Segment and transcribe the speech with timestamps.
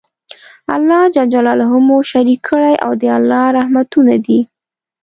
[0.75, 1.17] الله ج
[1.87, 4.39] مو شريک کړی او د الله رحمتونه دي